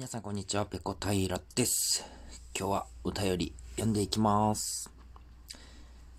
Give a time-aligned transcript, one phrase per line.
[0.00, 2.06] 皆さんこんにちは、ペコ平です。
[2.58, 4.90] 今日は歌より読んでいきます。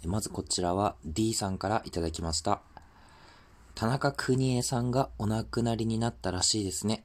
[0.06, 2.62] まずこちらは D さんからいただきました。
[3.74, 7.04] 田中邦衛さんがお亡くなりになったらしいですね。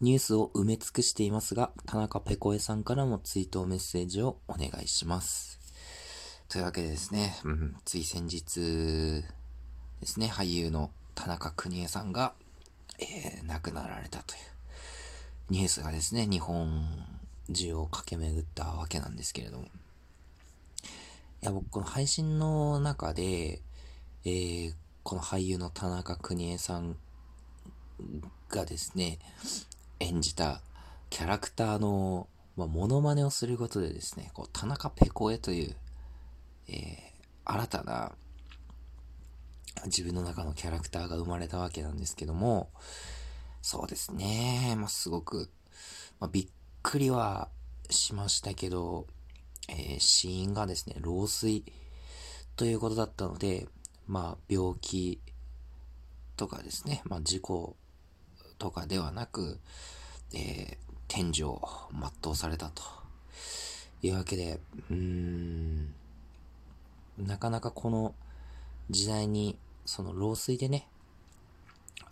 [0.00, 5.60] ニュースを埋め尽くしていますが、田中ペコエさんからも追悼メッセージをお願いします。
[6.48, 9.22] というわけでですね、うん、つい先日
[10.00, 12.32] ですね、俳優の田中邦衛さんが、
[12.98, 14.53] えー、亡くなられたという
[15.50, 16.86] ニュースがですね、日本
[17.52, 19.64] 中を駆け巡ったわけなんですけれども。
[19.64, 19.68] い
[21.42, 23.60] や、僕、この配信の中で、
[24.24, 26.96] えー、この俳優の田中邦衛さん
[28.48, 29.18] がですね、
[30.00, 30.62] 演じた
[31.10, 35.76] キャラクターの、まあ、モノマネをすることでですね、こう、田中ペコエという、
[36.68, 36.74] えー、
[37.44, 38.12] 新たな
[39.84, 42.70] 自分の中のキャラクターが生まれたわけなんですけども、
[43.64, 45.48] そうですね、まあ、すごく、
[46.20, 46.48] まあ、びっ
[46.82, 47.48] くりは
[47.88, 49.06] しましたけど、
[49.70, 51.62] えー、死因がですね、老衰
[52.56, 53.66] ということだったので、
[54.06, 55.18] まあ、病気
[56.36, 57.74] とかですね、まあ、事故
[58.58, 59.58] とかではなく、
[60.34, 60.76] えー、
[61.08, 62.82] 天井を全うされたと
[64.02, 64.60] いうわけで、
[64.90, 65.94] うーん、
[67.16, 68.14] なかなかこの
[68.90, 69.56] 時代に、
[69.86, 70.86] その老衰でね、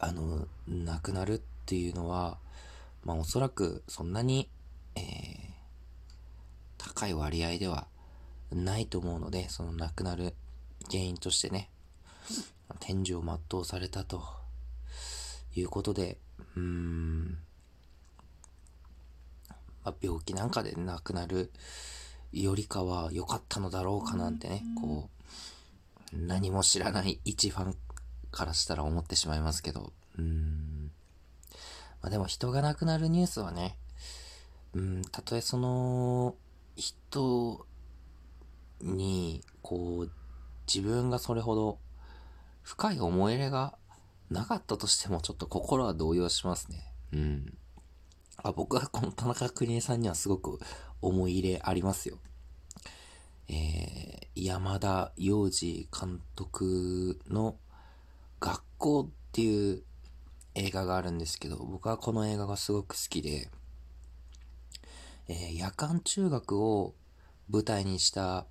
[0.04, 2.36] あの、亡くなるっていうのは、
[3.04, 4.50] まあおそらくそんなに、
[4.96, 5.02] えー、
[6.76, 7.86] 高い割合では
[8.50, 10.34] ないと思うので、その亡くなる
[10.90, 11.70] 原因としてね、
[12.80, 14.24] 天井を全うされたと
[15.54, 16.18] いうことで、
[16.56, 17.38] うーん、
[19.84, 21.52] まあ、病気なんかで亡くなる
[22.32, 25.08] よりかは良かったのだろうかなんてね、こ
[26.12, 27.76] う、何も知らない一ファン
[28.32, 30.90] からしたら思ってしまいますけど、うん。
[32.00, 33.76] まあでも人が亡くなるニュースはね、
[34.74, 36.34] うん、たとえその、
[36.76, 37.66] 人
[38.80, 40.10] に、こう、
[40.66, 41.78] 自分がそれほど
[42.62, 43.76] 深い思い入れが
[44.30, 46.92] なかったとしてもちょっと心は動揺しますね。
[47.12, 47.58] うん。
[48.38, 50.58] あ僕はこの田中邦衛さんにはすごく
[51.00, 52.18] 思い入れありますよ。
[53.48, 57.56] えー、山田洋次監督の
[58.82, 59.82] 校っていう
[60.56, 63.48] 映画があるんですけど、僕はこの映画がすごく好きで、
[65.28, 66.94] えー、夜間中学を
[67.48, 68.44] 舞台にした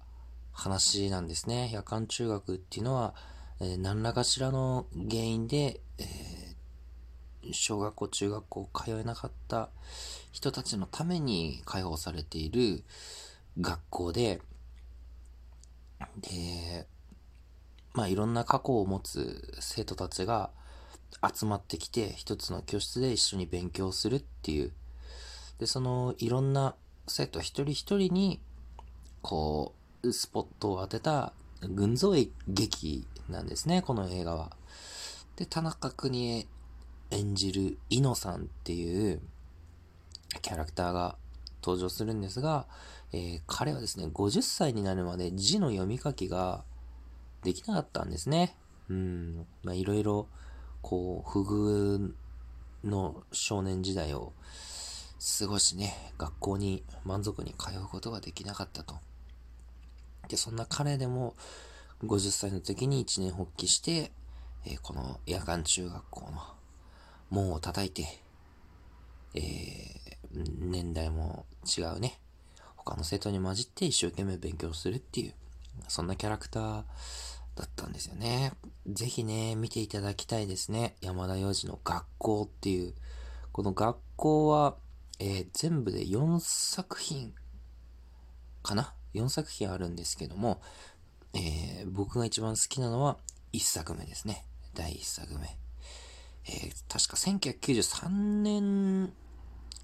[0.53, 1.69] 話なんですね。
[1.73, 3.13] 夜間中学っていうのは、
[3.59, 9.69] えー、何らかしらの原因で、えー、小学校、中学校通えなかった
[10.31, 12.85] 人たちのために開放されている
[13.59, 14.41] 学校で、
[16.21, 16.87] で、
[17.93, 20.49] まあいろんな過去を持つ生徒たちが
[21.33, 24.71] 集まってきて一つの教室で一緒に勉強するっていう。
[25.59, 26.75] で、そのいろんな
[27.07, 28.39] 生徒一人一人に
[29.21, 32.13] こうスポットを当てた群像
[32.47, 34.51] 劇なんですね、この映画は。
[35.35, 36.47] で、田中邦衛
[37.11, 39.21] 演じるイノさんっていう
[40.41, 41.15] キャラクターが
[41.63, 42.65] 登場するんですが、
[43.13, 46.63] えー、彼はですね、50歳になるまで字の読み書きが
[47.43, 48.55] できなかったんですね。
[48.89, 49.47] うん。
[49.63, 50.27] まあ、いろいろ、
[50.81, 52.13] こう、不遇
[52.83, 54.33] の少年時代を
[55.39, 58.95] 過ごしね、学校に満足に通うことができなかったと。
[60.27, 61.35] で、そんな彼でも、
[62.03, 64.11] 50歳の時に一年発起して、
[64.65, 66.41] えー、この夜間中学校の
[67.29, 68.07] 門を叩いて、
[69.35, 71.45] えー、年代も
[71.77, 72.19] 違うね、
[72.75, 75.33] 他の生徒に混じって一生懸命勉強するっていう、
[75.87, 76.83] そんなキャラクター
[77.55, 78.53] だったんですよね。
[78.87, 80.95] ぜひね、見ていただきたいですね。
[81.01, 82.93] 山田洋次の学校っていう。
[83.51, 84.75] この学校は、
[85.19, 87.33] えー、全部で4作品
[88.63, 90.61] かな ?4 作品あるんですけども、
[91.33, 93.17] えー、僕が一番好きなのは
[93.53, 94.45] 1作目ですね。
[94.73, 95.57] 第1作目。
[96.45, 99.13] えー、確か1993年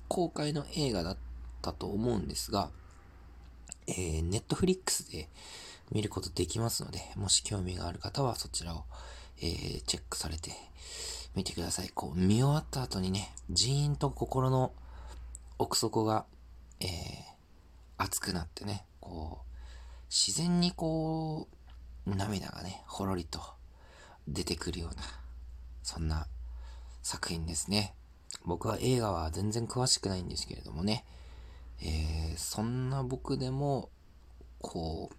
[0.08, 1.18] 公開の映画だっ
[1.62, 2.72] たと思うんですが、
[3.88, 5.30] えー、ネットフリックスで
[5.92, 8.84] 見ることできますので、もし興味がある方はそちらを、
[9.42, 10.52] えー、チェックされて
[11.36, 11.90] みてください。
[11.90, 14.74] こう、見終わった後にね、ジーンと心の
[15.60, 16.26] 奥底が、
[16.80, 16.90] えー、
[17.98, 19.48] 熱くなってね、こう、
[20.10, 21.48] 自然にこ
[22.06, 23.42] う、涙がね、ほろりと
[24.28, 25.04] 出てくるような、
[25.84, 26.28] そんな
[27.02, 27.94] 作品ですね。
[28.46, 31.06] 僕は映画は全然詳しくないんですけれどもね、
[31.82, 33.90] えー、そんな僕でも、
[34.60, 35.16] こう、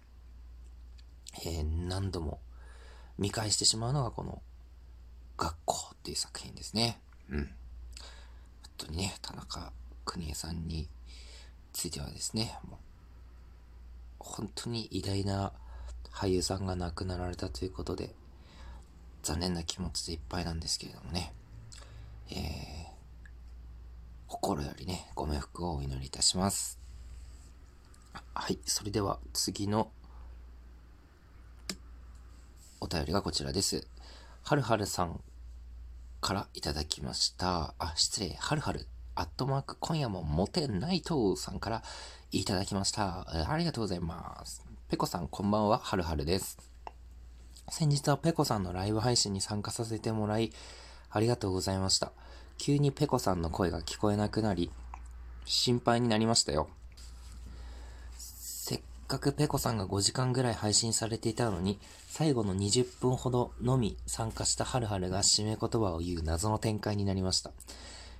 [1.45, 2.39] えー、何度も
[3.17, 4.41] 見返してしまうのがこの
[5.37, 6.99] 学校っていう作品ですね。
[7.29, 7.37] うん。
[7.37, 7.49] 本
[8.77, 9.71] 当にね、田中
[10.05, 10.89] 邦衛さんに
[11.73, 12.79] ついてはですね、もう
[14.19, 15.53] 本当に偉大な
[16.11, 18.13] 俳優さんが亡くなられたということで、
[19.23, 21.33] 残念な気持ちでいっぱいなんですけれどもね、
[22.31, 22.37] えー、
[24.27, 26.79] 心よりね、ご冥福をお祈りいたします。
[28.33, 29.91] はい、それでは次の
[32.81, 33.85] お便りがこちらです。
[34.43, 35.19] はるはるさん
[36.21, 37.73] からいただきました。
[37.77, 38.87] あ、失礼、はるはる。
[39.15, 41.83] アットマーク、今夜もモテないとさんから
[42.31, 43.25] いただきました。
[43.51, 44.63] ありがとうございます。
[44.87, 46.57] ペコさん、こんばんは、はるはるです。
[47.69, 50.53] 先日はペコさんのライブ配信に参加させてもらい、
[51.09, 52.13] ありがとうございました。
[52.57, 54.71] 急にペコさんの声が聞こえなくなり、
[55.43, 56.69] 心配になりましたよ。
[59.09, 61.79] せっかくペコさんが5時間ぐらい配信されていたのに、
[62.09, 67.51] 最後の20分ほどのみ参加したハルハルが締め言葉を言う謎の展開になりました。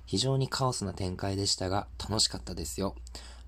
[0.04, 2.96] 非常にカオスな展開でしたが、楽しかったですよ。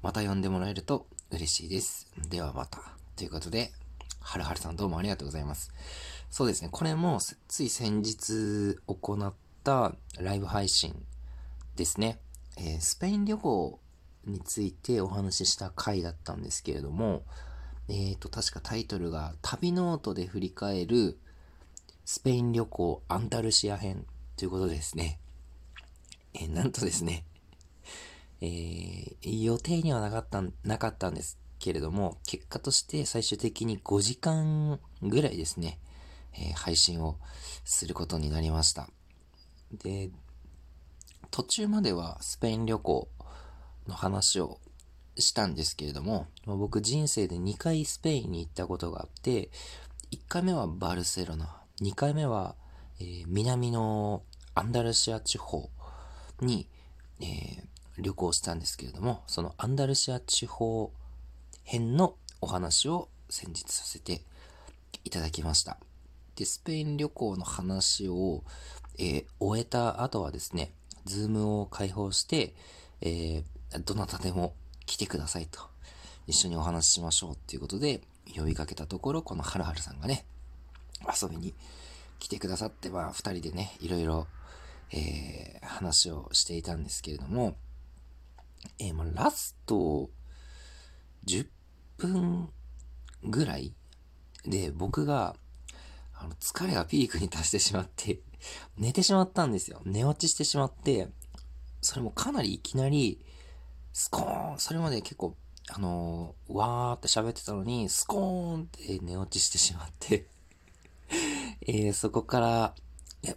[0.02, 2.06] また呼んでもらえると嬉しいです。
[2.30, 2.78] ではまた。
[3.16, 3.72] ということで、
[4.20, 5.72] はるはるさんどうもありがとうございます。
[6.30, 7.18] そうですね、これも
[7.48, 9.34] つい先日行っ
[9.64, 10.94] たライブ配信
[11.74, 12.20] ですね。
[12.56, 13.80] えー、スペイン旅行
[14.26, 17.22] についてお話しした回だったんですけれども、
[17.88, 21.18] えーと、確かタイトルが旅ノートで振り返る
[22.04, 25.18] スペイン旅行アンダルシア編ということですね。
[26.34, 27.24] えー、なんとですね、
[28.40, 35.78] えー、予定にはなかった、なかったんですけれども、結果として最終的に5時間ぐらいですね、
[36.34, 37.18] え、配信を
[37.64, 38.88] することになりました。
[39.72, 40.10] で、
[41.30, 43.08] 途中まではスペイン旅行
[43.86, 44.58] の話を
[45.16, 49.50] したんですけれども、僕人生で2回スペインに行ったことがあって、
[50.10, 52.54] 1回目はバルセロナ、2回目は、
[53.00, 54.22] えー、南の
[54.54, 55.70] アンダルシア地方
[56.40, 56.68] に、
[57.20, 60.92] えー、旅行したんですけれども、そのアンダルシア地方
[61.64, 64.22] 編のお話を先日させて
[65.04, 65.78] いただきました。
[66.36, 68.44] で、スペイン旅行の話を、
[68.98, 70.72] えー、終えた後はですね、
[71.04, 72.54] Zoom を開放して、
[73.00, 73.44] えー、
[73.80, 74.54] どなたでも
[74.86, 75.60] 来てくださいと、
[76.26, 78.00] 一緒にお話ししましょうっていうことで
[78.36, 80.24] 呼びかけたところ、このはるはるさんがね、
[81.22, 81.54] 遊びに
[82.18, 84.26] 来てくださって、まあ、二人でね、いろいろ
[84.92, 87.56] えー、話をしていたんですけれども、
[88.78, 90.10] えー、まあ、ラスト
[91.26, 91.46] 10
[91.96, 92.50] 分
[93.24, 93.72] ぐらい
[94.44, 95.34] で僕が、
[96.14, 98.20] あの、疲れがピークに達してしまって、
[98.76, 99.80] 寝てしまったんですよ。
[99.84, 101.08] 寝落ちしてしまって、
[101.80, 103.24] それもかなりいきなり、
[103.92, 105.36] スコーン、それまで結構、
[105.68, 110.26] あのー、わーって喋ってたのに、スコーンって寝落ちしてしまって
[111.66, 112.74] えー、そこから、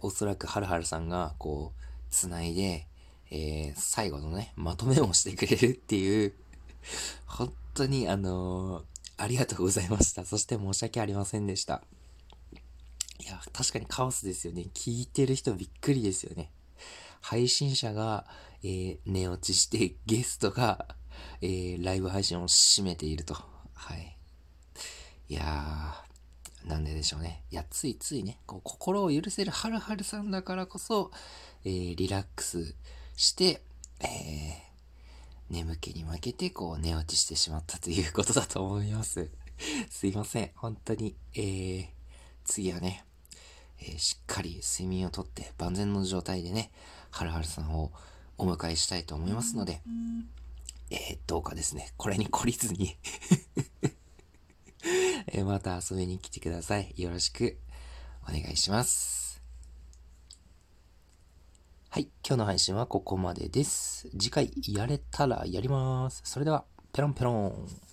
[0.00, 2.86] おそらくはるはるさんが、こう、繋いで、
[3.30, 6.34] えー、最後のね、まとめをしてくれるっていう、
[7.26, 8.84] 本当にあのー、
[9.18, 10.24] ありがとうございました。
[10.24, 11.82] そして申し訳ありませんでした。
[13.20, 14.66] いや、確かにカオスですよね。
[14.74, 16.50] 聞いてる人びっくりですよね。
[17.26, 18.24] 配信者が、
[18.62, 20.86] えー、寝落ちして、ゲストが、
[21.42, 23.34] えー、ライブ配信を締めていると。
[23.74, 24.16] はい。
[25.28, 27.42] いやー、なんででしょうね。
[27.50, 31.10] いや、ついついね、こう心を許せるはるはるさんだからこそ、
[31.64, 32.76] えー、リラックス
[33.16, 33.60] して、
[34.02, 34.06] えー、
[35.50, 39.28] 眠気に負けて、こう、寝落ちしてしまったということだと思います。
[39.90, 40.50] すいません。
[40.54, 41.86] 本当に、えー、
[42.44, 43.04] 次はね、
[43.80, 46.70] えー、しっかり睡眠をとって万全の状態でね、
[47.16, 47.92] はるはるさんを
[48.36, 49.80] お迎えしたいと思いますので、
[50.90, 52.94] えー、どうかですね、これに懲りずに
[55.32, 56.92] えまた遊びに来てください。
[56.94, 57.56] よろしく
[58.24, 59.40] お願いします。
[61.88, 62.10] はい。
[62.22, 64.10] 今日の配信はここまでです。
[64.10, 66.20] 次回やれたらやります。
[66.26, 67.85] それでは、ペロンペロン。